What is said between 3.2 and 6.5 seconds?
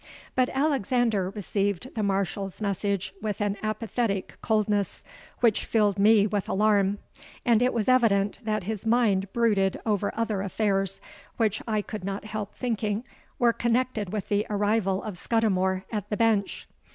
with an apathetic coldness which filled me with